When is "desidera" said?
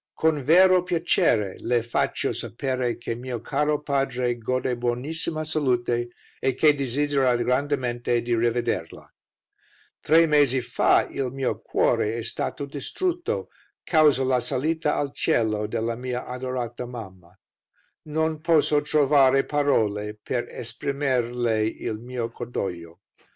6.73-7.35